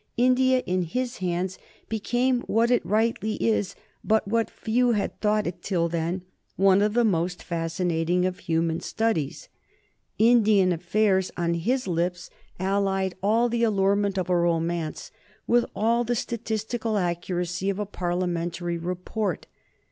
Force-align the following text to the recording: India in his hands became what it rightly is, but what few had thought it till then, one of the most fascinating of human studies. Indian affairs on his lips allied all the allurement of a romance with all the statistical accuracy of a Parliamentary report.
India 0.17 0.63
in 0.65 0.81
his 0.81 1.17
hands 1.17 1.59
became 1.87 2.41
what 2.47 2.71
it 2.71 2.83
rightly 2.83 3.35
is, 3.35 3.75
but 4.03 4.27
what 4.27 4.49
few 4.49 4.93
had 4.93 5.21
thought 5.21 5.45
it 5.45 5.61
till 5.61 5.87
then, 5.87 6.23
one 6.55 6.81
of 6.81 6.95
the 6.95 7.03
most 7.05 7.43
fascinating 7.43 8.25
of 8.25 8.39
human 8.39 8.79
studies. 8.79 9.47
Indian 10.17 10.71
affairs 10.71 11.29
on 11.37 11.53
his 11.53 11.87
lips 11.87 12.31
allied 12.59 13.13
all 13.21 13.47
the 13.47 13.61
allurement 13.61 14.17
of 14.17 14.27
a 14.27 14.35
romance 14.35 15.11
with 15.45 15.65
all 15.75 16.03
the 16.03 16.15
statistical 16.15 16.97
accuracy 16.97 17.69
of 17.69 17.77
a 17.77 17.85
Parliamentary 17.85 18.79
report. 18.79 19.45